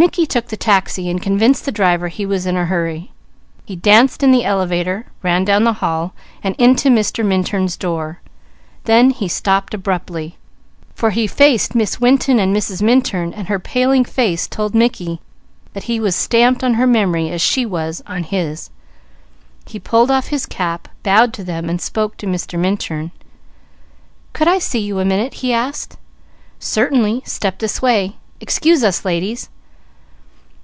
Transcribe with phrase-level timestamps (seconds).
[0.00, 3.12] Mickey took the taxi and convinced the driver he was in a hurry.
[3.66, 7.22] He danced in the elevator, ran down the hall, and into Mr.
[7.22, 8.22] Minturn's door.
[8.84, 10.38] There he stopped abruptly,
[10.94, 12.80] for he faced Miss Winton and Mrs.
[12.80, 15.20] Minturn, whose paling face told Mickey
[15.74, 18.70] that he was stamped on her memory as she was on his.
[19.66, 22.58] He pulled off his cap, and spoke to Mr.
[22.58, 23.10] Minturn.
[24.32, 25.98] "Could I see you a minute?" he asked.
[26.58, 27.20] "Certainly!
[27.26, 28.16] Step this way.
[28.40, 29.50] Excuse us ladies."